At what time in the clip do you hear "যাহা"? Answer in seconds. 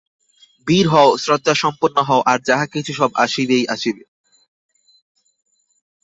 2.47-2.65